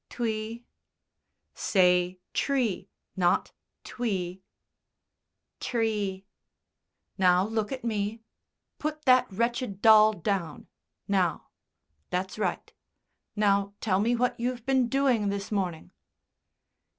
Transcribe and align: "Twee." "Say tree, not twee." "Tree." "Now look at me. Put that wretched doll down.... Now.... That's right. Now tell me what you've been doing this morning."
"Twee." 0.09 0.65
"Say 1.53 2.17
tree, 2.33 2.89
not 3.15 3.51
twee." 3.83 4.41
"Tree." 5.59 6.25
"Now 7.19 7.45
look 7.45 7.71
at 7.71 7.83
me. 7.83 8.23
Put 8.79 9.05
that 9.05 9.31
wretched 9.31 9.79
doll 9.79 10.13
down.... 10.13 10.65
Now.... 11.07 11.49
That's 12.09 12.39
right. 12.39 12.73
Now 13.35 13.75
tell 13.79 13.99
me 13.99 14.15
what 14.15 14.39
you've 14.39 14.65
been 14.65 14.87
doing 14.87 15.29
this 15.29 15.51
morning." 15.51 15.91